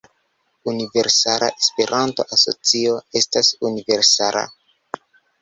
Universala 0.71 1.49
Esperanto-Asocio 1.63 2.97
estas 3.21 3.53
universala. 3.71 4.45